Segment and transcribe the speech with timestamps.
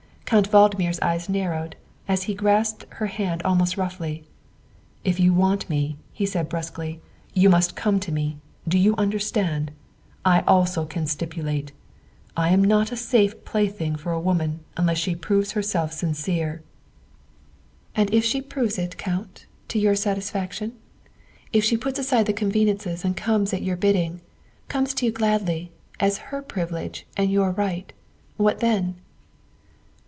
[0.25, 1.75] Count Valdmir's eyes narrowed
[2.07, 4.23] as he grasped her hand almost roughly."
[5.03, 7.01] If you want me," he said brusquely,"
[7.33, 9.71] you must 240 THE WIFE OF come to me do you understand?
[10.23, 11.73] I also can stipulate.
[12.37, 16.63] I am not a safe plaything for a woman unless she proves herself sincere."
[17.93, 20.77] "And if she proves it, Count, to your satisfaction?
[21.51, 24.21] If she puts aside the convenances and comes at your bid ding,
[24.69, 27.91] comes to you gladly, as her privilege and your right,
[28.37, 28.95] what then?"